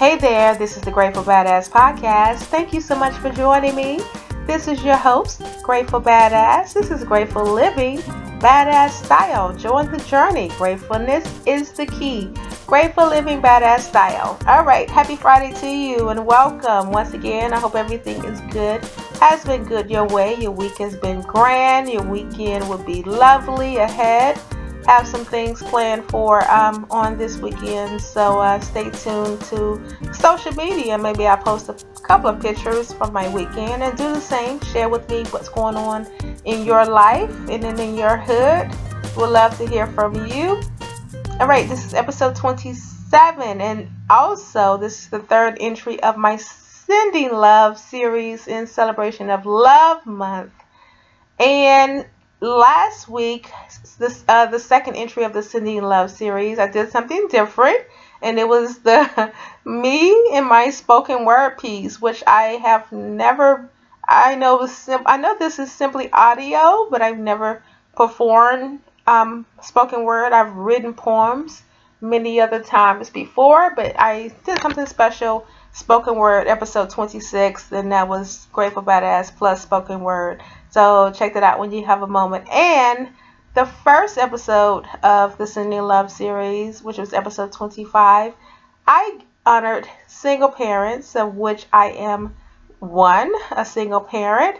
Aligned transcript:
Hey 0.00 0.16
there, 0.16 0.56
this 0.56 0.78
is 0.78 0.82
the 0.82 0.90
Grateful 0.90 1.22
Badass 1.22 1.68
Podcast. 1.68 2.38
Thank 2.44 2.72
you 2.72 2.80
so 2.80 2.96
much 2.96 3.12
for 3.18 3.28
joining 3.28 3.76
me. 3.76 4.00
This 4.46 4.66
is 4.66 4.82
your 4.82 4.96
host, 4.96 5.42
Grateful 5.62 6.00
Badass. 6.00 6.72
This 6.72 6.90
is 6.90 7.04
Grateful 7.04 7.44
Living, 7.44 7.98
Badass 8.38 9.04
Style. 9.04 9.54
Join 9.54 9.92
the 9.92 9.98
journey. 10.04 10.48
Gratefulness 10.56 11.30
is 11.44 11.72
the 11.72 11.84
key. 11.84 12.32
Grateful 12.66 13.08
Living, 13.08 13.42
Badass 13.42 13.80
Style. 13.80 14.38
All 14.46 14.64
right, 14.64 14.88
happy 14.88 15.16
Friday 15.16 15.52
to 15.60 15.68
you 15.68 16.08
and 16.08 16.24
welcome 16.24 16.90
once 16.92 17.12
again. 17.12 17.52
I 17.52 17.60
hope 17.60 17.74
everything 17.74 18.24
is 18.24 18.40
good, 18.50 18.82
has 19.20 19.44
been 19.44 19.64
good 19.64 19.90
your 19.90 20.06
way. 20.06 20.34
Your 20.36 20.52
week 20.52 20.78
has 20.78 20.96
been 20.96 21.20
grand. 21.20 21.90
Your 21.90 22.04
weekend 22.04 22.66
will 22.70 22.82
be 22.82 23.02
lovely 23.02 23.76
ahead 23.76 24.40
have 24.86 25.06
some 25.06 25.24
things 25.24 25.62
planned 25.62 26.04
for 26.10 26.48
um, 26.50 26.86
on 26.90 27.18
this 27.18 27.38
weekend. 27.38 28.00
So 28.00 28.38
uh, 28.40 28.60
stay 28.60 28.90
tuned 28.90 29.40
to 29.42 29.80
social 30.12 30.52
media. 30.52 30.96
Maybe 30.98 31.26
I 31.26 31.36
post 31.36 31.68
a 31.68 31.74
couple 32.02 32.30
of 32.30 32.40
pictures 32.40 32.92
from 32.92 33.12
my 33.12 33.32
weekend 33.34 33.82
and 33.82 33.96
do 33.96 34.14
the 34.14 34.20
same. 34.20 34.60
Share 34.60 34.88
with 34.88 35.08
me 35.08 35.24
what's 35.30 35.48
going 35.48 35.76
on 35.76 36.06
in 36.44 36.64
your 36.64 36.84
life 36.84 37.30
and 37.48 37.62
then 37.62 37.78
in 37.78 37.94
your 37.94 38.16
hood. 38.16 38.70
We'd 39.16 39.26
love 39.26 39.56
to 39.58 39.66
hear 39.66 39.86
from 39.88 40.26
you. 40.26 40.60
All 41.40 41.46
right, 41.46 41.68
this 41.68 41.84
is 41.86 41.94
episode 41.94 42.36
27, 42.36 43.60
and 43.60 43.88
also 44.10 44.76
this 44.76 45.04
is 45.04 45.08
the 45.08 45.20
third 45.20 45.56
entry 45.58 46.02
of 46.02 46.16
my 46.16 46.36
Sending 46.36 47.32
Love 47.32 47.78
series 47.78 48.46
in 48.46 48.66
celebration 48.66 49.30
of 49.30 49.46
Love 49.46 50.04
Month. 50.04 50.52
And 51.38 52.04
last 52.40 53.08
week, 53.08 53.50
this 53.98 54.24
uh, 54.28 54.46
the 54.46 54.58
second 54.58 54.96
entry 54.96 55.24
of 55.24 55.32
the 55.32 55.42
Sending 55.42 55.82
Love 55.82 56.10
series, 56.10 56.58
I 56.58 56.68
did 56.68 56.90
something 56.90 57.28
different, 57.28 57.80
and 58.22 58.38
it 58.38 58.48
was 58.48 58.78
the 58.78 59.32
me 59.64 60.10
in 60.32 60.44
my 60.44 60.70
spoken 60.70 61.24
word 61.24 61.58
piece, 61.58 62.00
which 62.00 62.22
I 62.26 62.58
have 62.62 62.90
never. 62.92 63.68
I 64.08 64.34
know 64.34 64.68
I 65.06 65.18
know 65.18 65.36
this 65.38 65.58
is 65.58 65.70
simply 65.70 66.10
audio, 66.12 66.88
but 66.90 67.02
I've 67.02 67.18
never 67.18 67.62
performed 67.94 68.80
um, 69.06 69.46
spoken 69.62 70.04
word. 70.04 70.32
I've 70.32 70.54
written 70.54 70.94
poems 70.94 71.62
many 72.00 72.40
other 72.40 72.62
times 72.62 73.10
before, 73.10 73.74
but 73.76 73.94
I 73.98 74.32
did 74.44 74.60
something 74.60 74.86
special. 74.86 75.46
Spoken 75.72 76.16
word 76.16 76.48
episode 76.48 76.90
26, 76.90 77.70
and 77.70 77.92
that 77.92 78.08
was 78.08 78.48
Grateful 78.52 78.82
Badass 78.82 79.36
plus 79.36 79.62
spoken 79.62 80.00
word. 80.00 80.42
So 80.70 81.10
check 81.12 81.34
that 81.34 81.42
out 81.42 81.58
when 81.58 81.72
you 81.72 81.84
have 81.84 82.02
a 82.02 82.06
moment. 82.06 82.48
And 82.48 83.08
the 83.54 83.66
first 83.66 84.18
episode 84.18 84.86
of 85.02 85.36
the 85.36 85.46
Sending 85.46 85.82
Love 85.82 86.10
series, 86.10 86.82
which 86.82 86.98
was 86.98 87.12
episode 87.12 87.52
25, 87.52 88.34
I 88.86 89.18
honored 89.44 89.88
single 90.06 90.48
parents, 90.48 91.16
of 91.16 91.34
which 91.34 91.66
I 91.72 91.90
am 91.90 92.36
one, 92.78 93.32
a 93.50 93.64
single 93.64 94.00
parent. 94.00 94.56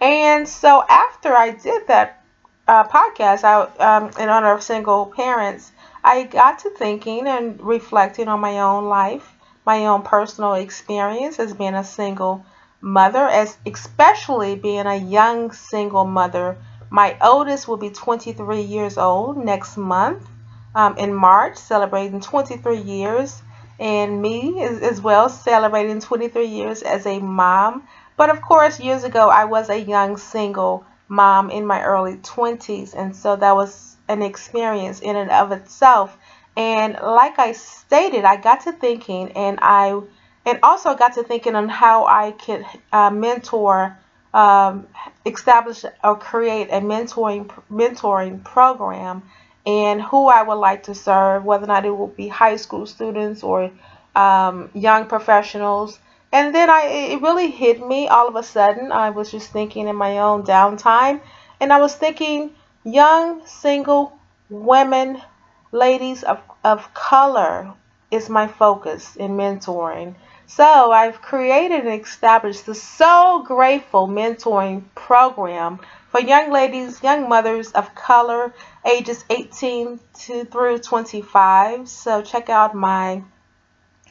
And 0.00 0.48
so 0.48 0.84
after 0.88 1.34
I 1.34 1.50
did 1.50 1.88
that 1.88 2.22
uh, 2.68 2.84
podcast 2.84 3.42
out 3.42 3.80
um, 3.80 4.10
in 4.20 4.28
honor 4.28 4.52
of 4.52 4.62
single 4.62 5.06
parents, 5.06 5.72
I 6.04 6.22
got 6.22 6.60
to 6.60 6.70
thinking 6.70 7.26
and 7.26 7.60
reflecting 7.60 8.28
on 8.28 8.38
my 8.38 8.60
own 8.60 8.84
life, 8.84 9.34
my 9.66 9.86
own 9.86 10.02
personal 10.02 10.54
experience 10.54 11.40
as 11.40 11.52
being 11.52 11.74
a 11.74 11.82
single 11.82 12.44
mother, 12.80 13.26
as 13.26 13.56
especially 13.66 14.54
being 14.54 14.86
a 14.86 14.96
young 14.96 15.52
single 15.52 16.04
mother. 16.04 16.56
My 16.90 17.16
oldest 17.20 17.68
will 17.68 17.76
be 17.76 17.90
23 17.90 18.60
years 18.62 18.96
old 18.96 19.36
next 19.36 19.76
month 19.76 20.26
um, 20.74 20.96
in 20.96 21.12
March, 21.12 21.56
celebrating 21.56 22.20
23 22.20 22.78
years, 22.78 23.42
and 23.78 24.22
me 24.22 24.62
as, 24.62 24.80
as 24.80 25.00
well 25.00 25.28
celebrating 25.28 26.00
23 26.00 26.46
years 26.46 26.82
as 26.82 27.06
a 27.06 27.18
mom. 27.18 27.86
But 28.16 28.30
of 28.30 28.40
course, 28.40 28.80
years 28.80 29.04
ago, 29.04 29.28
I 29.28 29.44
was 29.44 29.68
a 29.68 29.78
young 29.78 30.16
single 30.16 30.84
mom 31.08 31.50
in 31.50 31.66
my 31.66 31.82
early 31.82 32.16
20s, 32.16 32.94
and 32.94 33.14
so 33.14 33.36
that 33.36 33.54
was 33.54 33.96
an 34.08 34.22
experience 34.22 35.00
in 35.00 35.16
and 35.16 35.30
of 35.30 35.52
itself. 35.52 36.16
And 36.56 36.94
like 36.94 37.38
I 37.38 37.52
stated, 37.52 38.24
I 38.24 38.36
got 38.36 38.62
to 38.62 38.72
thinking, 38.72 39.32
and 39.32 39.58
I 39.62 40.00
and 40.48 40.58
also 40.62 40.94
got 40.94 41.12
to 41.12 41.22
thinking 41.22 41.54
on 41.54 41.68
how 41.68 42.06
I 42.06 42.30
could 42.32 42.64
uh, 42.90 43.10
mentor, 43.10 43.98
um, 44.32 44.86
establish 45.26 45.84
or 46.02 46.16
create 46.16 46.68
a 46.70 46.80
mentoring 46.80 47.50
mentoring 47.70 48.42
program, 48.42 49.22
and 49.66 50.00
who 50.00 50.26
I 50.26 50.42
would 50.42 50.54
like 50.54 50.84
to 50.84 50.94
serve, 50.94 51.44
whether 51.44 51.64
or 51.64 51.66
not 51.66 51.84
it 51.84 51.90
will 51.90 52.14
be 52.22 52.28
high 52.28 52.56
school 52.56 52.86
students 52.86 53.42
or 53.42 53.70
um, 54.16 54.70
young 54.72 55.04
professionals. 55.04 55.98
And 56.32 56.54
then 56.54 56.70
I, 56.70 57.10
it 57.12 57.20
really 57.20 57.50
hit 57.50 57.86
me 57.86 58.08
all 58.08 58.28
of 58.28 58.36
a 58.36 58.42
sudden. 58.42 58.90
I 58.90 59.10
was 59.10 59.30
just 59.30 59.50
thinking 59.52 59.86
in 59.86 59.96
my 59.96 60.18
own 60.18 60.44
downtime, 60.44 61.20
and 61.60 61.74
I 61.74 61.78
was 61.78 61.94
thinking 61.94 62.54
young 62.84 63.46
single 63.46 64.18
women, 64.48 65.20
ladies 65.72 66.22
of, 66.22 66.40
of 66.64 66.94
color 66.94 67.74
is 68.10 68.30
my 68.30 68.46
focus 68.46 69.14
in 69.16 69.32
mentoring. 69.32 70.14
So 70.50 70.90
I've 70.92 71.20
created 71.20 71.84
and 71.84 72.00
established 72.00 72.64
the 72.64 72.74
So 72.74 73.44
Grateful 73.46 74.08
Mentoring 74.08 74.82
Program 74.94 75.78
for 76.08 76.20
young 76.20 76.50
ladies, 76.50 77.02
young 77.02 77.28
mothers 77.28 77.70
of 77.72 77.94
color, 77.94 78.54
ages 78.82 79.26
18 79.28 80.00
to 80.20 80.46
through 80.46 80.78
25. 80.78 81.86
So 81.86 82.22
check 82.22 82.48
out 82.48 82.74
my 82.74 83.22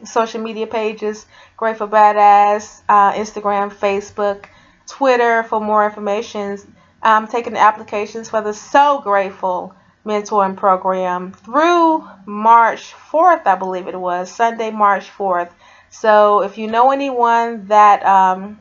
social 0.05 0.39
media 0.39 0.67
pages, 0.67 1.25
Grateful 1.57 1.87
Badass, 1.87 2.83
uh, 2.87 3.13
Instagram, 3.13 3.73
Facebook, 3.73 4.45
Twitter 4.85 5.41
for 5.41 5.59
more 5.59 5.85
information. 5.85 6.59
I'm 7.01 7.27
taking 7.27 7.57
applications 7.57 8.29
for 8.29 8.41
the 8.41 8.53
So 8.53 9.01
Grateful 9.01 9.73
Mentoring 10.05 10.55
Program 10.55 11.33
through 11.33 12.07
March 12.27 12.93
4th, 13.11 13.47
I 13.47 13.55
believe 13.55 13.87
it 13.87 13.99
was, 13.99 14.31
Sunday, 14.31 14.69
March 14.69 15.09
4th. 15.09 15.49
So 15.89 16.41
if 16.43 16.57
you 16.57 16.67
know 16.67 16.91
anyone 16.91 17.67
that, 17.67 18.05
um, 18.05 18.59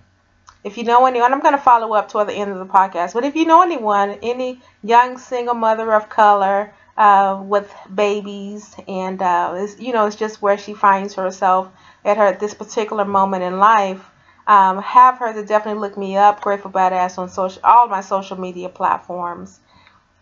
if 0.65 0.79
you 0.79 0.85
know 0.85 1.07
anyone, 1.07 1.33
I'm 1.33 1.41
going 1.41 1.55
to 1.55 1.61
follow 1.61 1.95
up 1.95 2.09
toward 2.09 2.29
the 2.29 2.35
end 2.35 2.51
of 2.51 2.59
the 2.59 2.67
podcast, 2.67 3.15
but 3.15 3.25
if 3.25 3.37
you 3.37 3.45
know 3.47 3.63
anyone, 3.63 4.19
any 4.23 4.61
young 4.83 5.19
single 5.19 5.55
mother 5.55 5.93
of 5.93 6.09
color 6.09 6.73
uh, 6.97 7.43
with 7.45 7.73
babies, 7.95 8.75
and 8.89 9.21
uh, 9.21 9.67
you 9.79 9.93
know, 9.93 10.07
it's 10.07 10.17
just 10.17 10.41
where 10.43 10.59
she 10.59 10.75
finds 10.75 11.15
herself 11.15 11.69
at 12.05 12.17
her 12.17 12.27
at 12.27 12.41
this 12.41 12.55
particular 12.55 13.05
moment 13.05 13.43
in 13.43 13.59
life, 13.59 14.11
um, 14.47 14.81
have 14.81 15.19
her 15.19 15.33
to 15.33 15.45
definitely 15.45 15.81
look 15.81 15.97
me 15.97 16.17
up, 16.17 16.41
Grateful 16.41 16.71
Badass, 16.71 17.19
on 17.19 17.29
social, 17.29 17.61
all 17.65 17.89
my 17.89 18.01
social 18.01 18.39
media 18.39 18.69
platforms 18.69 19.61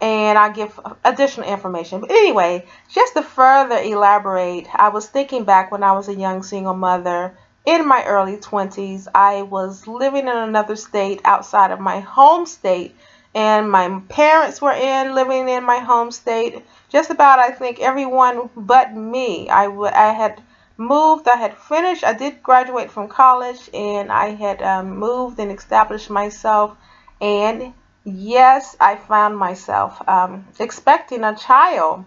and 0.00 0.38
I'll 0.38 0.52
give 0.52 0.78
additional 1.04 1.48
information. 1.48 2.00
But 2.00 2.10
anyway, 2.10 2.66
just 2.90 3.14
to 3.14 3.22
further 3.22 3.78
elaborate, 3.78 4.68
I 4.74 4.88
was 4.90 5.08
thinking 5.08 5.44
back 5.44 5.72
when 5.72 5.82
I 5.82 5.92
was 5.92 6.08
a 6.08 6.14
young 6.14 6.42
single 6.42 6.74
mother 6.74 7.36
in 7.64 7.86
my 7.86 8.04
early 8.04 8.36
20s. 8.36 9.08
I 9.14 9.42
was 9.42 9.86
living 9.86 10.28
in 10.28 10.36
another 10.36 10.76
state 10.76 11.20
outside 11.24 11.70
of 11.70 11.80
my 11.80 12.00
home 12.00 12.46
state, 12.46 12.94
and 13.34 13.70
my 13.70 14.00
parents 14.08 14.60
were 14.60 14.72
in 14.72 15.14
living 15.14 15.48
in 15.48 15.64
my 15.64 15.78
home 15.78 16.10
state. 16.10 16.64
Just 16.88 17.10
about, 17.10 17.38
I 17.38 17.50
think, 17.50 17.80
everyone 17.80 18.50
but 18.56 18.94
me. 18.94 19.48
I, 19.48 19.64
w- 19.64 19.90
I 19.92 20.12
had 20.12 20.42
moved, 20.76 21.28
I 21.28 21.36
had 21.36 21.56
finished, 21.56 22.04
I 22.04 22.12
did 22.12 22.42
graduate 22.42 22.90
from 22.90 23.08
college, 23.08 23.70
and 23.72 24.12
I 24.12 24.30
had 24.30 24.62
um, 24.62 24.96
moved 24.98 25.38
and 25.38 25.50
established 25.50 26.10
myself. 26.10 26.76
And 27.20 27.72
yes, 28.04 28.76
I 28.78 28.96
found 28.96 29.36
myself 29.36 30.06
um, 30.08 30.46
expecting 30.58 31.24
a 31.24 31.34
child. 31.34 32.04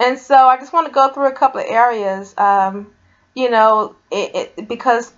And 0.00 0.18
so 0.18 0.34
I 0.34 0.56
just 0.56 0.72
want 0.72 0.86
to 0.86 0.92
go 0.92 1.12
through 1.12 1.28
a 1.28 1.32
couple 1.32 1.60
of 1.60 1.66
areas, 1.68 2.34
um, 2.36 2.92
you 3.34 3.50
know, 3.50 3.96
it, 4.10 4.52
it, 4.56 4.68
because 4.68 5.12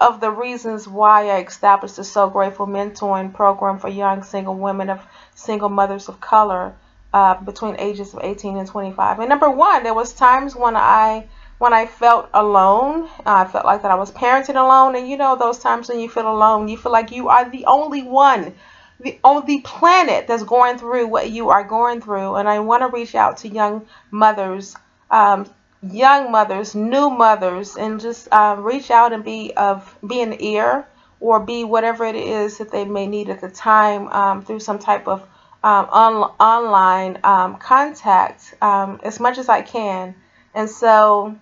of 0.00 0.20
the 0.20 0.30
reasons 0.30 0.86
why 0.86 1.28
I 1.28 1.40
established 1.42 1.96
the 1.96 2.04
So 2.04 2.28
Grateful 2.28 2.66
Mentoring 2.66 3.32
Program 3.32 3.78
for 3.78 3.88
young 3.88 4.22
single 4.22 4.54
women 4.54 4.90
of 4.90 5.00
single 5.34 5.68
mothers 5.68 6.08
of 6.08 6.20
color 6.20 6.74
uh, 7.12 7.34
between 7.34 7.76
ages 7.78 8.14
of 8.14 8.20
18 8.22 8.56
and 8.56 8.68
25. 8.68 9.20
And 9.20 9.28
number 9.28 9.50
one, 9.50 9.82
there 9.82 9.94
was 9.94 10.12
times 10.12 10.54
when 10.54 10.76
I 10.76 11.26
when 11.58 11.72
I 11.72 11.86
felt 11.86 12.28
alone. 12.34 13.08
I 13.24 13.44
felt 13.44 13.64
like 13.64 13.82
that 13.82 13.90
I 13.90 13.94
was 13.94 14.10
parenting 14.10 14.56
alone, 14.56 14.96
and 14.96 15.08
you 15.08 15.16
know 15.16 15.36
those 15.36 15.58
times 15.58 15.88
when 15.88 16.00
you 16.00 16.08
feel 16.08 16.28
alone, 16.28 16.68
you 16.68 16.76
feel 16.76 16.92
like 16.92 17.12
you 17.12 17.28
are 17.28 17.48
the 17.48 17.66
only 17.66 18.02
one 18.02 18.54
the, 19.00 19.18
on 19.24 19.46
the 19.46 19.60
planet 19.60 20.26
that's 20.26 20.44
going 20.44 20.78
through 20.78 21.08
what 21.08 21.30
you 21.30 21.50
are 21.50 21.64
going 21.64 22.00
through. 22.00 22.36
And 22.36 22.48
I 22.48 22.60
want 22.60 22.82
to 22.82 22.88
reach 22.88 23.14
out 23.14 23.38
to 23.38 23.48
young 23.48 23.86
mothers, 24.10 24.76
um, 25.10 25.48
young 25.82 26.30
mothers, 26.30 26.74
new 26.74 27.10
mothers, 27.10 27.76
and 27.76 28.00
just 28.00 28.28
uh, 28.30 28.56
reach 28.58 28.90
out 28.90 29.12
and 29.12 29.24
be 29.24 29.52
of 29.56 29.96
be 30.06 30.20
an 30.20 30.40
ear 30.40 30.86
or 31.20 31.40
be 31.40 31.64
whatever 31.64 32.04
it 32.04 32.16
is 32.16 32.58
that 32.58 32.70
they 32.70 32.84
may 32.84 33.06
need 33.06 33.28
at 33.28 33.40
the 33.40 33.48
time 33.48 34.08
um, 34.08 34.42
through 34.42 34.60
some 34.60 34.78
type 34.78 35.06
of 35.06 35.22
um, 35.64 35.86
on, 35.90 36.14
online 36.40 37.18
um, 37.22 37.56
contact 37.56 38.54
um, 38.60 39.00
as 39.04 39.20
much 39.20 39.38
as 39.38 39.48
I 39.48 39.62
can. 39.62 40.14
And 40.54 40.68
so 40.68 41.36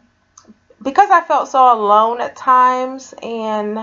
because 0.82 1.10
I 1.10 1.22
felt 1.22 1.48
so 1.48 1.72
alone 1.72 2.20
at 2.20 2.36
times 2.36 3.14
and 3.22 3.78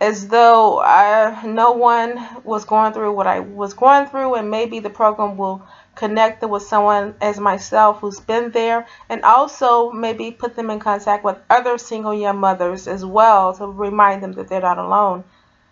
as 0.00 0.28
though 0.28 0.80
I, 0.80 1.44
no 1.44 1.72
one 1.72 2.26
was 2.42 2.64
going 2.64 2.94
through 2.94 3.12
what 3.12 3.26
I 3.26 3.40
was 3.40 3.74
going 3.74 4.06
through, 4.06 4.34
and 4.34 4.50
maybe 4.50 4.80
the 4.80 4.88
program 4.88 5.36
will 5.36 5.62
connect 5.94 6.40
them 6.40 6.50
with 6.50 6.62
someone 6.62 7.14
as 7.20 7.38
myself 7.38 8.00
who's 8.00 8.18
been 8.18 8.50
there, 8.50 8.86
and 9.10 9.22
also 9.22 9.90
maybe 9.90 10.30
put 10.30 10.56
them 10.56 10.70
in 10.70 10.78
contact 10.78 11.22
with 11.22 11.36
other 11.50 11.76
single 11.76 12.14
young 12.14 12.38
mothers 12.38 12.88
as 12.88 13.04
well 13.04 13.52
to 13.54 13.66
remind 13.66 14.22
them 14.22 14.32
that 14.32 14.48
they're 14.48 14.62
not 14.62 14.78
alone. 14.78 15.22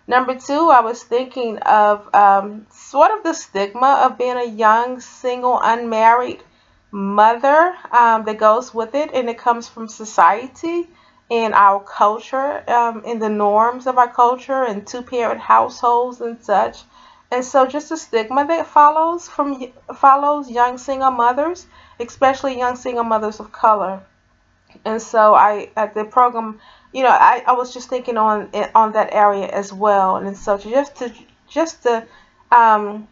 Number 0.06 0.34
two, 0.34 0.69
I 0.69 0.80
was 0.80 1.02
thinking 1.02 1.58
of 1.58 2.14
um, 2.14 2.66
sort 2.70 3.10
of 3.10 3.22
the 3.25 3.32
stigma 3.32 4.02
of 4.04 4.19
being 4.19 4.36
a 4.36 4.44
young, 4.44 5.00
single, 5.00 5.58
unmarried 5.62 6.42
mother 6.90 7.75
um, 7.92 8.25
that 8.25 8.38
goes 8.38 8.75
with 8.75 8.94
it, 8.94 9.10
and 9.14 9.30
it 9.30 9.38
comes 9.38 9.69
from 9.69 9.88
society 9.88 10.88
in 11.30 11.52
our 11.52 11.80
culture, 11.80 12.64
um, 12.70 13.04
in 13.04 13.19
the 13.19 13.28
norms 13.28 13.86
of 13.86 13.98
our 13.98 14.10
culture, 14.10 14.64
and 14.64 14.86
two 14.86 15.02
parent 15.02 15.40
households 15.40 16.20
and 16.20 16.42
such. 16.42 16.82
And 17.30 17.44
so, 17.44 17.66
just 17.66 17.90
the 17.90 17.96
stigma 17.96 18.46
that 18.46 18.66
follows 18.66 19.28
from 19.28 19.72
follows 19.94 20.50
young 20.50 20.78
single 20.78 21.10
mothers, 21.10 21.66
especially 22.00 22.56
young 22.56 22.76
single 22.76 23.04
mothers 23.04 23.40
of 23.40 23.52
color. 23.52 24.00
And 24.84 25.02
so, 25.02 25.34
I 25.34 25.70
at 25.76 25.94
the 25.94 26.04
program, 26.04 26.60
you 26.92 27.02
know, 27.02 27.10
I, 27.10 27.42
I 27.46 27.52
was 27.52 27.75
just 27.75 27.90
thinking 27.90 28.16
on 28.16 28.50
on 28.75 28.92
that 28.92 29.12
area 29.12 29.46
as 29.46 29.72
well. 29.72 30.16
And 30.16 30.36
so, 30.36 30.56
just 30.56 30.96
to 30.96 31.12
just 31.46 31.82
to 31.82 32.06
um, 32.50 33.06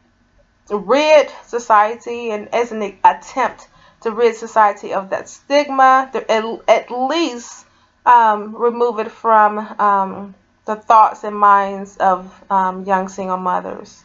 rid 0.71 1.31
society 1.45 2.31
and 2.31 2.49
as 2.55 2.73
an 2.73 2.99
attempt 3.05 3.69
to 4.01 4.11
rid 4.11 4.35
society 4.37 4.95
of 4.95 5.11
that 5.11 5.29
stigma, 5.29 6.11
at, 6.15 6.45
at 6.69 6.91
least 6.91 7.66
um, 8.07 8.55
remove 8.55 9.01
it 9.01 9.11
from 9.11 9.59
um, 9.59 10.35
the 10.65 10.77
thoughts 10.77 11.25
and 11.25 11.37
minds 11.37 11.97
of 11.97 12.33
um, 12.51 12.85
young 12.85 13.09
single 13.09 13.37
mothers, 13.37 14.05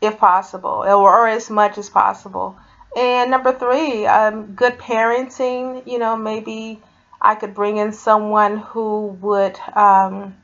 if 0.00 0.16
possible, 0.18 0.84
or, 0.86 1.28
as 1.28 1.50
much 1.50 1.76
as 1.76 1.90
possible. 1.90 2.56
And 2.96 3.30
number 3.30 3.52
three, 3.52 4.06
um, 4.06 4.54
good 4.54 4.78
parenting. 4.78 5.86
You 5.86 5.98
know, 5.98 6.16
maybe 6.16 6.80
I 7.20 7.34
could 7.34 7.54
bring 7.54 7.78
in 7.78 7.92
someone 7.92 8.58
who 8.58 9.18
would, 9.20 9.58
um, 9.74 10.36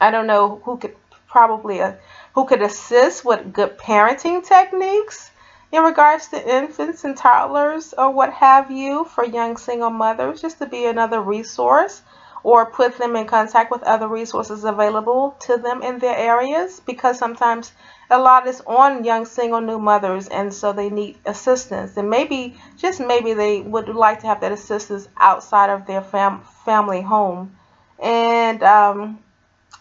I 0.00 0.10
don't 0.10 0.26
know, 0.26 0.60
who 0.64 0.76
could 0.76 0.94
probably 1.28 1.80
uh, 1.80 1.94
who 2.34 2.44
could 2.46 2.62
assist 2.62 3.24
with 3.24 3.52
good 3.52 3.78
parenting 3.78 4.46
techniques 4.46 5.30
in 5.72 5.82
regards 5.82 6.28
to 6.28 6.56
infants 6.56 7.04
and 7.04 7.16
toddlers 7.16 7.94
or 7.96 8.10
what 8.10 8.32
have 8.32 8.70
you 8.70 9.04
for 9.04 9.24
young 9.24 9.56
single 9.56 9.90
mothers, 9.90 10.42
just 10.42 10.58
to 10.58 10.66
be 10.66 10.84
another 10.84 11.20
resource 11.20 12.02
or 12.44 12.66
put 12.66 12.98
them 12.98 13.16
in 13.16 13.26
contact 13.26 13.70
with 13.70 13.82
other 13.82 14.08
resources 14.08 14.64
available 14.64 15.36
to 15.40 15.56
them 15.56 15.82
in 15.82 15.98
their 15.98 16.16
areas 16.16 16.80
because 16.80 17.18
sometimes 17.18 17.72
a 18.10 18.18
lot 18.18 18.46
is 18.46 18.60
on 18.66 19.04
young 19.04 19.24
single 19.24 19.60
new 19.60 19.78
mothers 19.78 20.28
and 20.28 20.52
so 20.52 20.72
they 20.72 20.90
need 20.90 21.16
assistance 21.24 21.96
and 21.96 22.10
maybe 22.10 22.54
just 22.76 23.00
maybe 23.00 23.32
they 23.32 23.60
would 23.60 23.88
like 23.88 24.20
to 24.20 24.26
have 24.26 24.40
that 24.40 24.52
assistance 24.52 25.08
outside 25.16 25.70
of 25.70 25.86
their 25.86 26.02
fam- 26.02 26.42
family 26.64 27.00
home 27.00 27.56
and 27.98 28.62
um, 28.62 29.18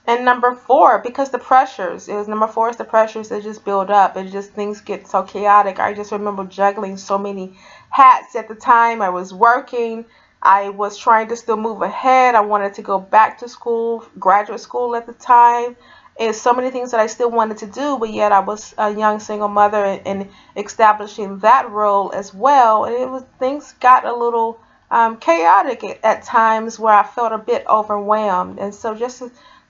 and 0.08 0.26
number 0.26 0.56
four, 0.56 1.00
because 1.00 1.30
the 1.30 1.38
pressures, 1.38 2.08
was 2.08 2.28
number 2.28 2.48
four 2.48 2.70
is 2.70 2.78
the 2.78 2.84
pressures 2.84 3.30
that 3.30 3.44
just 3.44 3.64
build 3.64 3.92
up 3.92 4.16
and 4.16 4.32
just 4.32 4.52
things 4.52 4.82
get 4.82 5.08
so 5.08 5.22
chaotic. 5.22 5.80
I 5.80 5.94
just 5.94 6.12
remember 6.12 6.44
juggling 6.46 6.98
so 6.98 7.18
many 7.20 7.58
hats 7.90 8.36
at 8.36 8.48
the 8.48 8.56
time. 8.56 9.02
I 9.02 9.10
was 9.10 9.34
working. 9.34 10.06
I 10.42 10.70
was 10.70 10.98
trying 10.98 11.28
to 11.28 11.36
still 11.36 11.58
move 11.58 11.82
ahead. 11.82 12.34
I 12.36 12.42
wanted 12.42 12.74
to 12.76 12.82
go 12.82 13.00
back 13.00 13.40
to 13.40 13.48
school, 13.48 14.04
graduate 14.18 14.60
school 14.60 14.96
at 14.96 15.06
the 15.06 15.14
time. 15.14 15.76
And 16.20 16.36
so 16.36 16.54
many 16.54 16.72
things 16.72 16.92
that 16.92 17.00
I 17.00 17.08
still 17.08 17.32
wanted 17.32 17.58
to 17.60 17.68
do, 17.68 17.98
but 17.98 18.12
yet 18.12 18.32
I 18.32 18.40
was 18.40 18.74
a 18.78 18.92
young 18.92 19.20
single 19.20 19.48
mother 19.48 19.84
and, 19.84 20.06
and 20.06 20.30
establishing 20.56 21.40
that 21.40 21.70
role 21.70 22.12
as 22.12 22.34
well. 22.34 22.86
And 22.86 22.96
it 22.96 23.10
was 23.10 23.24
things 23.40 23.74
got 23.80 24.06
a 24.06 24.14
little 24.14 24.60
um, 24.90 25.18
chaotic 25.18 25.84
at, 25.84 26.04
at 26.04 26.24
times 26.24 26.78
where 26.78 26.94
I 26.94 27.04
felt 27.04 27.32
a 27.32 27.38
bit 27.38 27.66
overwhelmed. 27.68 28.60
And 28.60 28.74
so 28.74 28.94
just 28.96 29.24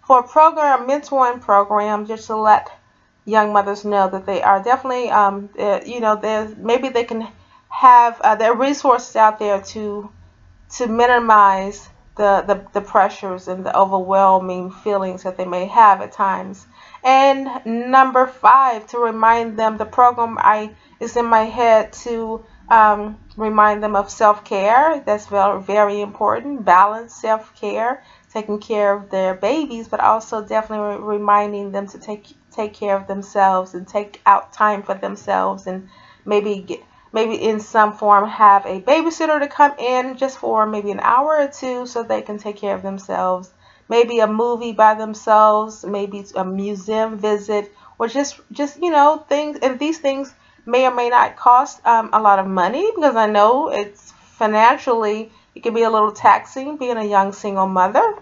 for 0.05 0.19
a 0.19 0.27
program, 0.27 0.87
mentoring 0.87 1.41
program, 1.41 2.07
just 2.07 2.27
to 2.27 2.35
let 2.35 2.71
young 3.25 3.53
mothers 3.53 3.85
know 3.85 4.09
that 4.09 4.25
they 4.25 4.41
are 4.41 4.63
definitely, 4.63 5.09
um, 5.09 5.49
uh, 5.59 5.81
you 5.85 5.99
know, 5.99 6.17
maybe 6.57 6.89
they 6.89 7.03
can 7.03 7.27
have 7.69 8.19
uh, 8.21 8.35
their 8.35 8.55
resources 8.55 9.15
out 9.15 9.37
there 9.37 9.61
to 9.61 10.09
to 10.77 10.87
minimize 10.87 11.89
the, 12.17 12.43
the, 12.45 12.65
the 12.73 12.81
pressures 12.81 13.47
and 13.47 13.65
the 13.65 13.75
overwhelming 13.75 14.71
feelings 14.71 15.23
that 15.23 15.37
they 15.37 15.45
may 15.45 15.65
have 15.65 16.01
at 16.01 16.11
times. 16.11 16.65
And 17.03 17.49
number 17.65 18.27
five, 18.27 18.87
to 18.87 18.99
remind 18.99 19.57
them 19.57 19.77
the 19.77 19.85
program 19.85 20.37
I 20.39 20.75
is 20.99 21.15
in 21.17 21.25
my 21.25 21.43
head 21.43 21.93
to 21.93 22.45
um, 22.69 23.19
remind 23.35 23.81
them 23.83 23.95
of 23.95 24.09
self 24.09 24.45
care. 24.45 25.01
That's 25.05 25.25
very, 25.25 25.61
very 25.61 26.01
important. 26.01 26.63
Balanced 26.63 27.19
self 27.19 27.55
care 27.59 28.03
taking 28.31 28.59
care 28.59 28.93
of 28.93 29.09
their 29.09 29.33
babies, 29.33 29.87
but 29.87 29.99
also 29.99 30.45
definitely 30.45 31.03
reminding 31.03 31.71
them 31.71 31.87
to 31.87 31.99
take 31.99 32.27
take 32.51 32.73
care 32.73 32.95
of 32.95 33.07
themselves 33.07 33.73
and 33.73 33.87
take 33.87 34.21
out 34.25 34.53
time 34.53 34.83
for 34.83 34.93
themselves 34.93 35.67
and 35.67 35.89
maybe 36.25 36.59
get 36.59 36.81
maybe 37.13 37.35
in 37.35 37.59
some 37.59 37.93
form 37.93 38.27
have 38.27 38.65
a 38.65 38.81
babysitter 38.81 39.39
to 39.39 39.47
come 39.47 39.73
in 39.77 40.17
just 40.17 40.37
for 40.37 40.65
maybe 40.65 40.91
an 40.91 40.99
hour 40.99 41.37
or 41.37 41.47
two 41.47 41.85
so 41.85 42.03
they 42.03 42.21
can 42.21 42.37
take 42.37 42.57
care 42.57 42.75
of 42.75 42.81
themselves 42.81 43.51
maybe 43.89 44.19
a 44.19 44.27
movie 44.27 44.73
by 44.73 44.93
themselves 44.93 45.85
maybe 45.85 46.25
a 46.35 46.45
museum 46.45 47.17
visit 47.17 47.71
or 47.99 48.07
just 48.07 48.39
just 48.51 48.81
you 48.81 48.91
know 48.91 49.25
things 49.27 49.57
and 49.61 49.79
these 49.79 49.99
things 49.99 50.33
may 50.65 50.85
or 50.85 50.93
may 50.93 51.09
not 51.09 51.35
cost 51.35 51.85
um, 51.85 52.09
a 52.13 52.21
lot 52.21 52.39
of 52.39 52.47
money 52.47 52.89
because 52.95 53.15
i 53.15 53.25
know 53.25 53.69
it's 53.69 54.11
financially 54.11 55.31
it 55.53 55.63
can 55.63 55.73
be 55.73 55.83
a 55.83 55.89
little 55.89 56.11
taxing 56.11 56.77
being 56.77 56.97
a 56.97 57.03
young 57.03 57.33
single 57.33 57.67
mother. 57.67 58.15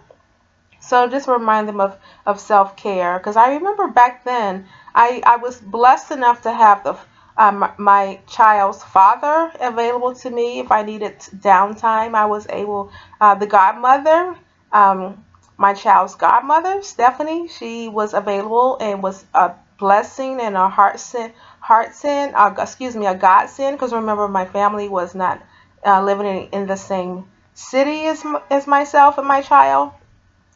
So 0.81 1.07
just 1.07 1.27
remind 1.27 1.67
them 1.67 1.79
of, 1.79 1.97
of 2.25 2.39
self 2.39 2.75
care. 2.75 3.17
Because 3.17 3.35
I 3.35 3.55
remember 3.55 3.87
back 3.87 4.23
then, 4.23 4.67
I, 4.95 5.21
I 5.25 5.37
was 5.37 5.59
blessed 5.59 6.11
enough 6.11 6.41
to 6.43 6.51
have 6.51 6.83
the 6.83 6.97
um, 7.39 7.71
my 7.77 8.19
child's 8.27 8.83
father 8.83 9.51
available 9.61 10.13
to 10.13 10.29
me 10.29 10.59
if 10.59 10.73
I 10.73 10.83
needed 10.83 11.19
downtime. 11.19 12.13
I 12.13 12.25
was 12.25 12.45
able, 12.49 12.91
uh, 13.21 13.35
the 13.35 13.47
godmother, 13.47 14.35
um, 14.73 15.25
my 15.57 15.73
child's 15.73 16.15
godmother, 16.15 16.83
Stephanie, 16.83 17.47
she 17.47 17.87
was 17.87 18.13
available 18.13 18.77
and 18.81 19.01
was 19.01 19.25
a 19.33 19.53
blessing 19.79 20.41
and 20.41 20.57
a 20.57 20.67
heart 20.67 20.99
sin, 20.99 21.31
heart 21.61 21.95
sin, 21.95 22.33
uh, 22.35 22.53
excuse 22.59 22.95
me, 22.97 23.05
a 23.05 23.15
God 23.15 23.47
sin. 23.47 23.73
Because 23.73 23.93
remember, 23.93 24.27
my 24.27 24.45
family 24.45 24.89
was 24.89 25.15
not 25.15 25.41
uh, 25.85 26.03
living 26.03 26.27
in, 26.27 26.49
in 26.51 26.67
the 26.67 26.75
same 26.75 27.25
city 27.53 28.05
as, 28.07 28.21
as 28.49 28.67
myself 28.67 29.17
and 29.17 29.27
my 29.27 29.41
child. 29.41 29.93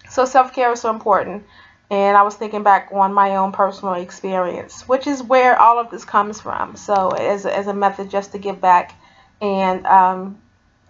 So 0.10 0.26
self 0.26 0.54
care 0.54 0.74
is 0.74 0.82
so 0.82 0.90
important. 0.90 1.46
And 1.94 2.18
I 2.18 2.24
was 2.24 2.34
thinking 2.34 2.64
back 2.64 2.90
on 2.92 3.14
my 3.14 3.36
own 3.36 3.52
personal 3.52 3.94
experience, 3.94 4.88
which 4.88 5.06
is 5.06 5.22
where 5.22 5.56
all 5.62 5.78
of 5.78 5.92
this 5.92 6.04
comes 6.04 6.42
from. 6.42 6.76
So 6.76 7.10
as 7.10 7.46
a, 7.46 7.56
as 7.56 7.68
a 7.68 7.74
method 7.74 8.10
just 8.10 8.32
to 8.32 8.40
give 8.40 8.60
back 8.60 8.96
and 9.40 9.86
um, 9.86 10.42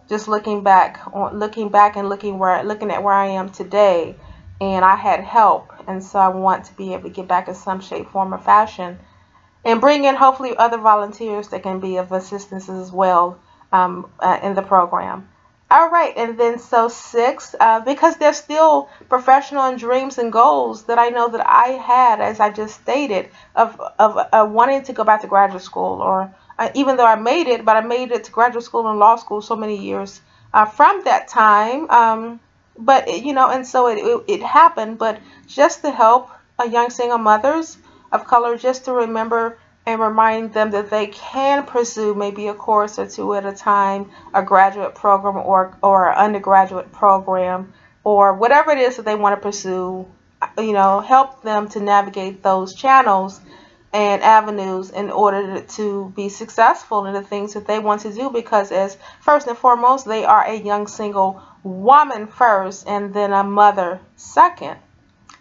just 0.08 0.30
looking 0.30 0.64
back 0.64 1.02
on 1.12 1.38
looking 1.38 1.68
back 1.68 1.98
and 1.98 2.08
looking 2.08 2.40
where 2.40 2.64
looking 2.64 2.90
at 2.90 3.04
where 3.04 3.14
I 3.14 3.26
am 3.26 3.50
today 3.50 4.16
and 4.62 4.86
I 4.86 4.96
had 4.96 5.20
help 5.20 5.74
and 5.88 6.02
so 6.02 6.20
I 6.20 6.30
want 6.30 6.64
to 6.68 6.74
be 6.76 6.94
able 6.94 7.04
to 7.04 7.10
give 7.10 7.28
back 7.28 7.50
in 7.50 7.56
some 7.56 7.82
shape, 7.82 8.10
form 8.10 8.34
or 8.34 8.38
fashion 8.38 8.98
and 9.66 9.82
bring 9.82 10.06
in 10.06 10.16
hopefully 10.16 10.56
other 10.56 10.78
volunteers 10.78 11.50
that 11.50 11.64
can 11.64 11.82
be 11.82 11.98
of 11.98 12.14
assistance 12.14 12.70
as 12.70 12.94
well 12.94 13.38
um, 13.74 14.10
uh, 14.22 14.40
in 14.42 14.56
the 14.56 14.62
program. 14.62 15.28
All 15.74 15.90
right, 15.90 16.14
and 16.16 16.38
then 16.38 16.58
so 16.60 16.88
six, 16.88 17.54
uh, 17.60 17.80
because 17.82 18.16
there's 18.18 18.38
still 18.38 18.88
professional 19.10 19.64
and 19.64 19.78
dreams 19.78 20.18
and 20.20 20.32
goals 20.32 20.84
that 20.86 20.98
I 21.00 21.10
know 21.10 21.28
that 21.30 21.46
I 21.46 21.70
had, 21.70 22.22
as 22.22 22.40
I 22.40 22.50
just 22.52 22.76
stated, 22.82 23.30
of 23.56 23.82
of 24.00 24.52
wanting 24.52 24.84
to 24.84 24.94
go 24.94 25.04
back 25.04 25.22
to 25.22 25.28
graduate 25.28 25.64
school, 25.64 26.02
or 26.02 26.34
uh, 26.60 26.70
even 26.76 26.96
though 26.96 27.08
I 27.08 27.16
made 27.16 27.48
it, 27.48 27.66
but 27.66 27.76
I 27.76 27.82
made 27.82 28.12
it 28.12 28.24
to 28.26 28.32
graduate 28.32 28.64
school 28.64 28.88
and 28.88 29.00
law 29.00 29.16
school 29.18 29.42
so 29.42 29.56
many 29.56 29.76
years 29.76 30.22
uh, 30.54 30.66
from 30.66 31.04
that 31.06 31.28
time. 31.28 31.90
Um, 31.90 32.40
but 32.78 33.02
you 33.26 33.34
know, 33.34 33.50
and 33.50 33.66
so 33.66 33.88
it, 33.88 33.98
it, 33.98 34.24
it 34.28 34.44
happened. 34.44 35.00
But 35.00 35.20
just 35.48 35.82
to 35.82 35.92
help 35.92 36.30
uh, 36.60 36.66
young 36.66 36.92
single 36.92 37.18
mothers 37.18 37.78
of 38.12 38.28
color, 38.28 38.58
just 38.58 38.86
to 38.86 38.94
remember 38.94 39.58
and 39.86 40.00
remind 40.00 40.54
them 40.54 40.72
that 40.72 40.90
they 40.90 41.08
can 41.08 41.66
pursue 41.66 42.14
maybe 42.14 42.48
a 42.48 42.54
course 42.54 42.98
or 42.98 43.08
two 43.08 43.34
at 43.34 43.46
a 43.46 43.54
time, 43.54 44.10
a 44.34 44.42
graduate 44.42 44.96
program 44.96 45.38
or 45.38 45.78
or 45.84 46.10
an 46.10 46.18
undergraduate 46.18 46.92
program 46.92 47.74
or 48.04 48.34
whatever 48.34 48.72
it 48.72 48.78
is 48.78 48.98
that 48.98 49.06
they 49.06 49.16
want 49.16 49.36
to 49.36 49.42
pursue, 49.42 50.06
you 50.58 50.74
know, 50.74 51.00
help 51.00 51.42
them 51.44 51.68
to 51.70 51.80
navigate 51.80 52.44
those 52.44 52.74
channels 52.74 53.40
and 53.94 54.24
avenues 54.24 54.90
in 54.90 55.12
order 55.12 55.62
to 55.62 56.12
be 56.16 56.28
successful 56.28 57.06
in 57.06 57.14
the 57.14 57.22
things 57.22 57.54
that 57.54 57.68
they 57.68 57.78
want 57.78 58.02
to 58.02 58.12
do 58.12 58.30
because 58.30 58.72
as 58.72 58.98
first 59.22 59.48
and 59.48 59.58
foremost 59.58 60.06
they 60.06 60.26
are 60.26 60.44
a 60.46 60.56
young 60.56 60.88
single 60.88 61.42
woman 61.64 62.26
first 62.26 62.88
and 62.88 63.14
then 63.14 63.32
a 63.32 63.44
mother 63.44 64.00
second. 64.16 64.78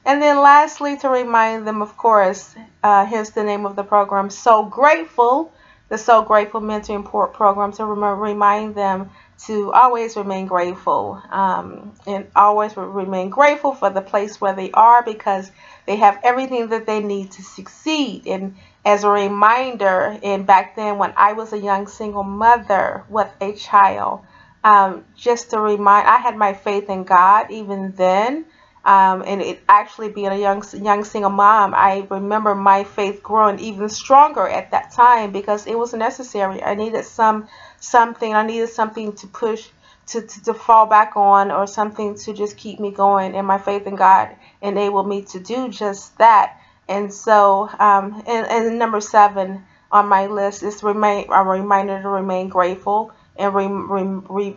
And 0.04 0.20
then 0.20 0.40
lastly, 0.40 0.96
to 0.98 1.08
remind 1.08 1.66
them, 1.66 1.80
of 1.80 1.96
course, 1.96 2.54
uh, 2.82 3.06
here's 3.06 3.30
the 3.30 3.44
name 3.44 3.66
of 3.66 3.76
the 3.76 3.84
program, 3.84 4.30
So 4.30 4.64
Grateful, 4.64 5.52
the 5.88 5.98
So 5.98 6.22
Grateful 6.22 6.60
Mentoring 6.60 7.04
Program, 7.04 7.72
to 7.72 7.84
remind 7.84 8.74
them 8.74 9.10
to 9.46 9.72
always 9.72 10.16
remain 10.16 10.46
grateful 10.46 11.20
um, 11.30 11.92
and 12.06 12.26
always 12.34 12.76
remain 12.76 13.28
grateful 13.28 13.74
for 13.74 13.90
the 13.90 14.00
place 14.00 14.40
where 14.40 14.54
they 14.54 14.70
are 14.72 15.02
because 15.02 15.50
they 15.86 15.96
have 15.96 16.18
everything 16.22 16.68
that 16.68 16.86
they 16.86 17.00
need 17.00 17.32
to 17.32 17.42
succeed. 17.42 18.26
And 18.26 18.56
as 18.84 19.04
a 19.04 19.08
reminder, 19.08 20.18
and 20.22 20.46
back 20.46 20.76
then 20.76 20.98
when 20.98 21.12
I 21.16 21.32
was 21.32 21.52
a 21.52 21.58
young 21.58 21.86
single 21.86 22.22
mother 22.22 23.04
with 23.08 23.28
a 23.40 23.52
child, 23.52 24.24
um, 24.64 25.04
just 25.16 25.50
to 25.50 25.60
remind, 25.60 26.06
I 26.06 26.18
had 26.18 26.36
my 26.36 26.54
faith 26.54 26.88
in 26.88 27.04
God 27.04 27.50
even 27.50 27.92
then. 27.92 28.46
Um, 28.84 29.22
and 29.24 29.40
it 29.40 29.60
actually 29.68 30.08
being 30.08 30.26
a 30.28 30.36
young 30.36 30.64
young 30.72 31.04
single 31.04 31.30
mom, 31.30 31.72
I 31.72 32.04
remember 32.10 32.54
my 32.54 32.82
faith 32.82 33.22
growing 33.22 33.60
even 33.60 33.88
stronger 33.88 34.48
at 34.48 34.72
that 34.72 34.92
time 34.92 35.30
because 35.30 35.68
it 35.68 35.78
was 35.78 35.94
necessary. 35.94 36.60
I 36.62 36.74
needed 36.74 37.04
some 37.04 37.46
something. 37.78 38.34
I 38.34 38.44
needed 38.44 38.70
something 38.70 39.12
to 39.14 39.28
push 39.28 39.68
to, 40.08 40.22
to, 40.22 40.44
to 40.44 40.54
fall 40.54 40.86
back 40.86 41.16
on 41.16 41.52
or 41.52 41.66
something 41.66 42.16
to 42.16 42.32
just 42.32 42.56
keep 42.56 42.80
me 42.80 42.90
going. 42.90 43.36
And 43.36 43.46
my 43.46 43.58
faith 43.58 43.86
in 43.86 43.94
God 43.94 44.30
enabled 44.60 45.08
me 45.08 45.22
to 45.26 45.38
do 45.38 45.68
just 45.68 46.18
that. 46.18 46.58
And 46.88 47.14
so, 47.14 47.70
um, 47.78 48.22
and, 48.26 48.46
and 48.46 48.78
number 48.78 49.00
seven 49.00 49.64
on 49.92 50.08
my 50.08 50.26
list 50.26 50.62
is 50.62 50.82
remain 50.82 51.26
a 51.30 51.44
reminder 51.44 52.02
to 52.02 52.08
remain 52.08 52.48
grateful 52.48 53.12
and 53.36 53.54
re, 53.54 53.66
re, 53.66 54.02
re, 54.28 54.56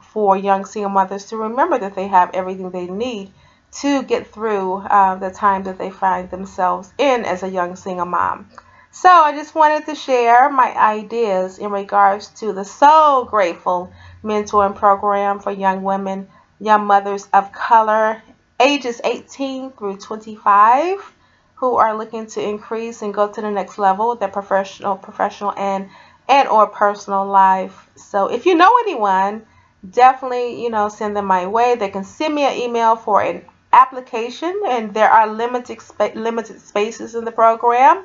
for 0.00 0.36
young 0.36 0.64
single 0.64 0.90
mothers 0.90 1.26
to 1.26 1.36
remember 1.36 1.78
that 1.78 1.96
they 1.96 2.06
have 2.06 2.30
everything 2.34 2.70
they 2.70 2.86
need 2.86 3.32
to 3.80 4.02
get 4.04 4.26
through 4.26 4.76
uh, 4.76 5.16
the 5.16 5.30
time 5.30 5.64
that 5.64 5.78
they 5.78 5.90
find 5.90 6.30
themselves 6.30 6.92
in 6.98 7.24
as 7.24 7.42
a 7.42 7.48
young 7.48 7.74
single 7.76 8.06
mom. 8.06 8.48
So 8.90 9.08
I 9.08 9.32
just 9.32 9.54
wanted 9.54 9.86
to 9.86 9.96
share 9.96 10.48
my 10.48 10.72
ideas 10.76 11.58
in 11.58 11.70
regards 11.72 12.28
to 12.40 12.52
the 12.52 12.64
So 12.64 13.26
Grateful 13.28 13.92
mentoring 14.22 14.76
program 14.76 15.40
for 15.40 15.50
young 15.50 15.82
women, 15.82 16.28
young 16.60 16.86
mothers 16.86 17.26
of 17.32 17.52
color, 17.52 18.22
ages 18.60 19.00
18 19.02 19.72
through 19.72 19.96
25 19.96 21.12
who 21.56 21.76
are 21.76 21.96
looking 21.96 22.26
to 22.26 22.42
increase 22.42 23.02
and 23.02 23.12
go 23.12 23.26
to 23.26 23.40
the 23.40 23.50
next 23.50 23.78
level 23.78 24.10
with 24.10 24.20
their 24.20 24.28
professional, 24.28 24.96
professional 24.96 25.52
and 25.56 25.88
and 26.28 26.48
or 26.48 26.66
personal 26.66 27.26
life. 27.26 27.88
So 27.96 28.28
if 28.28 28.46
you 28.46 28.54
know 28.54 28.72
anyone, 28.84 29.44
definitely 29.88 30.62
you 30.62 30.70
know 30.70 30.88
send 30.88 31.16
them 31.16 31.26
my 31.26 31.46
way. 31.46 31.74
They 31.74 31.90
can 31.90 32.04
send 32.04 32.34
me 32.34 32.44
an 32.44 32.56
email 32.56 32.96
for 32.96 33.22
an 33.22 33.44
application, 33.74 34.54
and 34.68 34.94
there 34.94 35.10
are 35.10 35.26
limited 35.26 35.78
limited 36.14 36.60
spaces 36.60 37.14
in 37.14 37.24
the 37.24 37.32
program. 37.32 38.04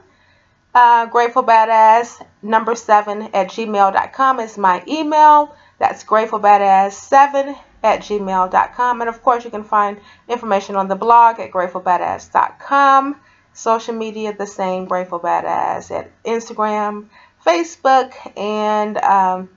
Uh, 0.73 1.05
Grateful 1.07 1.43
Badass 1.43 2.25
number 2.41 2.75
seven 2.75 3.23
at 3.33 3.47
gmail.com 3.49 4.39
is 4.39 4.57
my 4.57 4.83
email. 4.87 5.55
That's 5.79 6.03
Grateful 6.03 6.39
Badass 6.39 6.91
seven 6.93 7.55
at 7.83 8.01
gmail.com. 8.01 9.01
And 9.01 9.09
of 9.09 9.21
course, 9.23 9.45
you 9.45 9.51
can 9.51 9.63
find 9.63 9.99
information 10.27 10.75
on 10.75 10.87
the 10.87 10.95
blog 10.95 11.39
at 11.39 11.51
gratefulbadass.com. 11.51 13.15
Social 13.53 13.95
media, 13.95 14.35
the 14.35 14.45
same, 14.45 14.85
Grateful 14.85 15.19
Badass 15.19 15.91
at 15.91 16.11
Instagram, 16.23 17.07
Facebook, 17.45 18.13
and 18.37 18.97
um, 18.99 19.49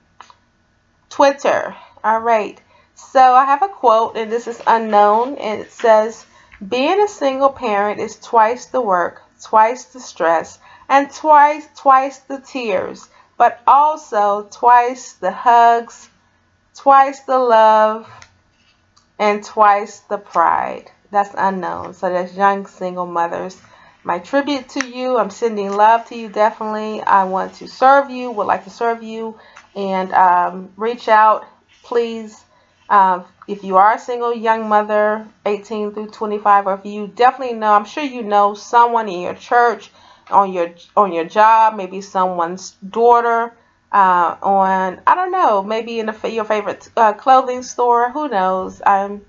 Twitter. 1.09 1.75
All 2.03 2.19
right. 2.19 2.59
So 2.95 3.33
I 3.33 3.45
have 3.45 3.63
a 3.63 3.67
quote, 3.67 4.15
and 4.17 4.31
this 4.31 4.47
is 4.47 4.61
unknown, 4.67 5.37
and 5.37 5.61
it 5.61 5.71
says, 5.71 6.25
Being 6.67 7.01
a 7.01 7.07
single 7.07 7.49
parent 7.49 7.99
is 7.99 8.19
twice 8.19 8.65
the 8.67 8.81
work, 8.81 9.21
twice 9.41 9.85
the 9.85 9.99
stress, 9.99 10.59
and 10.87 11.11
twice 11.11 11.67
twice 11.75 12.19
the 12.19 12.39
tears, 12.39 13.07
but 13.37 13.61
also 13.65 14.47
twice 14.51 15.13
the 15.13 15.31
hugs, 15.31 16.09
twice 16.75 17.21
the 17.21 17.39
love, 17.39 18.07
and 19.19 19.43
twice 19.43 19.99
the 20.01 20.17
pride. 20.17 20.91
That's 21.11 21.33
unknown. 21.37 21.93
So 21.93 22.09
that's 22.09 22.35
young 22.35 22.65
single 22.65 23.05
mothers. 23.05 23.59
My 24.03 24.19
tribute 24.19 24.69
to 24.69 24.85
you. 24.85 25.17
I'm 25.17 25.29
sending 25.29 25.71
love 25.71 26.05
to 26.09 26.15
you 26.15 26.27
definitely. 26.27 27.01
I 27.01 27.23
want 27.23 27.55
to 27.55 27.67
serve 27.67 28.09
you, 28.09 28.31
would 28.31 28.47
like 28.47 28.65
to 28.65 28.69
serve 28.69 29.01
you, 29.01 29.39
and 29.75 30.11
um, 30.11 30.73
reach 30.75 31.07
out, 31.07 31.45
please. 31.83 32.43
Uh, 32.93 33.23
if 33.47 33.63
you 33.63 33.75
are 33.77 33.95
a 33.95 33.99
single 33.99 34.35
young 34.35 34.69
mother, 34.69 35.27
18 35.47 35.93
through 35.93 36.11
25, 36.11 36.67
or 36.67 36.75
if 36.75 36.85
you 36.85 37.07
definitely 37.07 37.55
know, 37.55 37.73
I'm 37.73 37.85
sure 37.85 38.03
you 38.03 38.21
know 38.21 38.53
someone 38.53 39.09
in 39.09 39.21
your 39.21 39.33
church 39.33 39.89
on 40.29 40.53
your 40.53 40.75
on 40.95 41.11
your 41.11 41.25
job, 41.25 41.75
maybe 41.75 42.01
someone's 42.01 42.75
daughter, 42.87 43.51
uh, 43.91 44.37
on 44.43 45.01
I 45.07 45.15
don't 45.15 45.31
know, 45.31 45.63
maybe 45.63 45.99
in 45.99 46.07
a, 46.07 46.27
your 46.27 46.45
favorite 46.45 46.87
uh, 46.95 47.13
clothing 47.13 47.63
store. 47.63 48.11
Who 48.11 48.29
knows? 48.29 48.79
I'm 48.85 49.25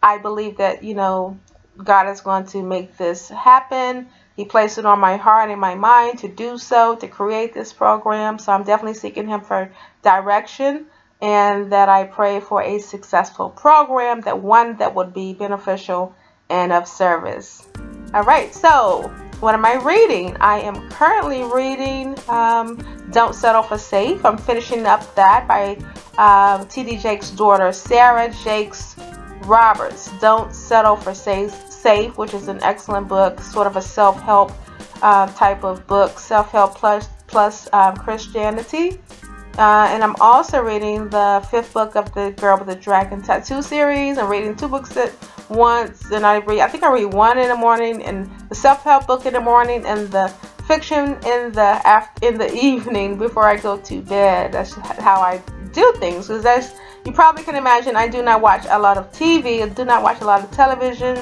I 0.00 0.18
believe 0.18 0.58
that 0.58 0.84
you 0.84 0.94
know 0.94 1.36
God 1.82 2.08
is 2.08 2.20
going 2.20 2.46
to 2.54 2.62
make 2.62 2.96
this 2.96 3.28
happen. 3.28 4.06
He 4.36 4.44
placed 4.44 4.78
it 4.78 4.86
on 4.86 5.00
my 5.00 5.16
heart 5.16 5.50
and 5.50 5.60
my 5.60 5.74
mind 5.74 6.20
to 6.20 6.28
do 6.28 6.58
so, 6.58 6.94
to 6.94 7.08
create 7.08 7.54
this 7.54 7.72
program. 7.72 8.38
So 8.38 8.52
I'm 8.52 8.62
definitely 8.62 8.94
seeking 8.94 9.26
Him 9.26 9.40
for 9.40 9.72
direction 10.00 10.86
and 11.22 11.72
that 11.72 11.88
I 11.88 12.04
pray 12.04 12.40
for 12.40 12.62
a 12.62 12.78
successful 12.78 13.50
program, 13.50 14.22
that 14.22 14.40
one 14.40 14.76
that 14.78 14.94
would 14.94 15.12
be 15.12 15.34
beneficial 15.34 16.14
and 16.48 16.72
of 16.72 16.88
service. 16.88 17.66
All 18.14 18.24
right, 18.24 18.54
so 18.54 19.10
what 19.40 19.54
am 19.54 19.64
I 19.64 19.74
reading? 19.76 20.36
I 20.40 20.60
am 20.60 20.90
currently 20.90 21.42
reading 21.44 22.14
um, 22.28 22.78
Don't 23.10 23.34
Settle 23.34 23.62
for 23.62 23.78
Safe. 23.78 24.24
I'm 24.24 24.36
finishing 24.36 24.84
up 24.84 25.14
that 25.14 25.46
by 25.48 25.78
um, 26.18 26.66
T.D. 26.68 26.98
Jakes' 26.98 27.30
daughter, 27.30 27.72
Sarah 27.72 28.32
Jakes 28.44 28.96
Roberts. 29.44 30.10
Don't 30.20 30.54
Settle 30.54 30.96
for 30.96 31.14
Safe, 31.14 31.52
Safe, 31.70 32.18
which 32.18 32.34
is 32.34 32.48
an 32.48 32.62
excellent 32.62 33.08
book, 33.08 33.40
sort 33.40 33.66
of 33.66 33.76
a 33.76 33.82
self 33.82 34.20
help 34.20 34.52
uh, 35.02 35.26
type 35.34 35.64
of 35.64 35.86
book, 35.86 36.18
self 36.18 36.50
help 36.50 36.74
plus, 36.74 37.08
plus 37.26 37.68
um, 37.72 37.96
Christianity. 37.96 39.00
Uh, 39.58 39.88
and 39.90 40.02
I'm 40.02 40.14
also 40.20 40.62
reading 40.62 41.08
the 41.08 41.46
fifth 41.50 41.74
book 41.74 41.96
of 41.96 42.12
the 42.14 42.30
Girl 42.32 42.56
with 42.56 42.68
the 42.68 42.76
Dragon 42.76 43.20
Tattoo 43.20 43.62
series. 43.62 44.16
I'm 44.16 44.30
reading 44.30 44.56
two 44.56 44.68
books 44.68 44.96
at 44.96 45.12
once, 45.50 46.10
and 46.12 46.24
I 46.24 46.38
read. 46.38 46.60
I 46.60 46.68
think 46.68 46.84
I 46.84 46.92
read 46.92 47.12
one 47.12 47.38
in 47.38 47.48
the 47.48 47.56
morning, 47.56 48.02
and 48.04 48.30
the 48.48 48.54
self-help 48.54 49.06
book 49.06 49.26
in 49.26 49.34
the 49.34 49.40
morning, 49.40 49.84
and 49.84 50.08
the 50.10 50.28
fiction 50.66 51.18
in 51.26 51.52
the 51.52 51.80
after 51.84 52.26
in 52.26 52.38
the 52.38 52.52
evening 52.70 53.18
before 53.18 53.46
I 53.46 53.56
go 53.56 53.76
to 53.76 54.02
bed. 54.02 54.52
That's 54.52 54.74
how 54.74 55.20
I 55.20 55.42
do 55.72 55.92
things. 55.98 56.28
Because 56.28 56.46
as 56.46 56.74
you 57.04 57.12
probably 57.12 57.42
can 57.42 57.56
imagine, 57.56 57.96
I 57.96 58.08
do 58.08 58.22
not 58.22 58.40
watch 58.40 58.66
a 58.68 58.78
lot 58.78 58.96
of 58.96 59.10
TV. 59.12 59.62
I 59.62 59.68
do 59.68 59.84
not 59.84 60.02
watch 60.02 60.20
a 60.20 60.24
lot 60.24 60.44
of 60.44 60.50
television 60.52 61.16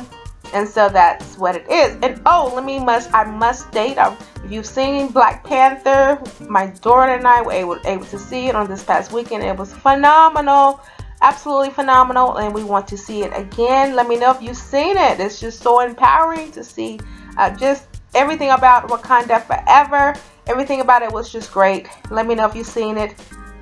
and 0.52 0.68
so 0.68 0.88
that's 0.88 1.36
what 1.38 1.56
it 1.56 1.70
is. 1.70 1.96
And 2.02 2.20
oh 2.26 2.52
let 2.54 2.64
me 2.64 2.78
must 2.78 3.12
i 3.14 3.24
must 3.24 3.68
state 3.68 3.98
um, 3.98 4.16
if 4.44 4.50
you've 4.50 4.66
seen 4.66 5.08
black 5.08 5.44
panther 5.44 6.20
my 6.48 6.66
daughter 6.66 7.12
and 7.12 7.26
i 7.26 7.42
were 7.42 7.52
able, 7.52 7.78
able 7.84 8.04
to 8.06 8.18
see 8.18 8.46
it 8.46 8.54
on 8.54 8.68
this 8.68 8.84
past 8.84 9.12
weekend. 9.12 9.42
It 9.42 9.56
was 9.56 9.74
phenomenal 9.74 10.80
absolutely 11.22 11.70
phenomenal 11.70 12.38
and 12.38 12.54
we 12.54 12.64
want 12.64 12.86
to 12.88 12.96
see 12.96 13.22
it 13.22 13.32
again. 13.34 13.94
Let 13.94 14.08
me 14.08 14.16
know 14.16 14.30
if 14.30 14.42
you've 14.42 14.56
seen 14.56 14.96
it. 14.96 15.20
It's 15.20 15.40
just 15.40 15.60
so 15.60 15.80
empowering 15.80 16.52
to 16.52 16.62
see 16.62 17.00
uh, 17.36 17.54
just 17.56 17.86
everything 18.14 18.50
about 18.50 18.88
wakanda 18.88 19.42
forever. 19.42 20.14
Everything 20.46 20.80
about 20.80 21.02
it 21.02 21.12
was 21.12 21.30
just 21.30 21.52
great. 21.52 21.88
Let 22.10 22.26
me 22.26 22.34
know 22.34 22.46
if 22.46 22.54
you've 22.54 22.66
seen 22.66 22.96
it 22.96 23.14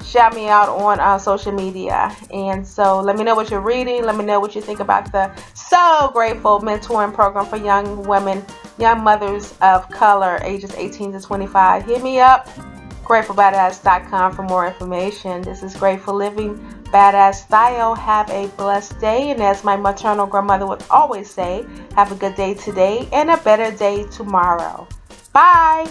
shout 0.06 0.34
me 0.34 0.48
out 0.48 0.68
on 0.68 1.00
uh, 1.00 1.18
social 1.18 1.52
media. 1.52 2.14
And 2.32 2.66
so 2.66 3.00
let 3.00 3.16
me 3.16 3.24
know 3.24 3.34
what 3.34 3.50
you're 3.50 3.60
reading. 3.60 4.04
Let 4.04 4.16
me 4.16 4.24
know 4.24 4.40
what 4.40 4.54
you 4.54 4.60
think 4.60 4.80
about 4.80 5.12
the 5.12 5.30
So 5.54 6.10
Grateful 6.12 6.60
mentoring 6.60 7.12
program 7.12 7.46
for 7.46 7.56
young 7.56 8.06
women, 8.06 8.44
young 8.78 9.02
mothers 9.02 9.54
of 9.60 9.88
color, 9.90 10.38
ages 10.42 10.72
18 10.74 11.12
to 11.12 11.20
25. 11.20 11.84
Hit 11.84 12.02
me 12.02 12.20
up, 12.20 12.48
gratefulbadass.com 13.04 14.32
for 14.32 14.42
more 14.44 14.66
information. 14.66 15.42
This 15.42 15.62
is 15.62 15.76
Grateful 15.76 16.14
Living 16.14 16.56
Badass 16.84 17.46
Style. 17.46 17.94
Have 17.94 18.30
a 18.30 18.46
blessed 18.56 18.98
day. 19.00 19.30
And 19.30 19.42
as 19.42 19.64
my 19.64 19.76
maternal 19.76 20.26
grandmother 20.26 20.66
would 20.66 20.84
always 20.90 21.30
say, 21.30 21.66
have 21.94 22.12
a 22.12 22.14
good 22.14 22.34
day 22.36 22.54
today 22.54 23.08
and 23.12 23.30
a 23.30 23.36
better 23.38 23.76
day 23.76 24.04
tomorrow. 24.04 24.86
Bye. 25.32 25.90